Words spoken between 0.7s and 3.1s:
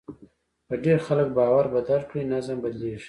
ډېر خلک باور بدل کړي، نظم بدلېږي.